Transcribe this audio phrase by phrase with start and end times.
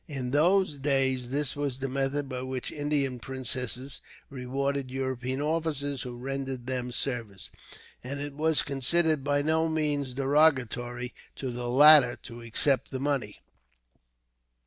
[0.07, 6.17] In those days, this was the method by which Indian princes rewarded European officers who
[6.17, 7.51] rendered them service,
[8.03, 13.41] and it was considered by no means derogatory to the latter to accept the money.